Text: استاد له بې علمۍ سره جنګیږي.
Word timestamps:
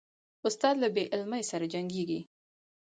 استاد 0.47 0.75
له 0.83 0.87
بې 0.95 1.03
علمۍ 1.13 1.43
سره 1.51 1.65
جنګیږي. 1.73 2.19